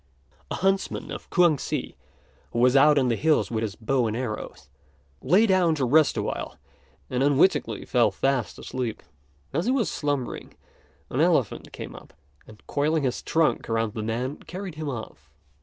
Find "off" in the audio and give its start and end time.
14.89-15.29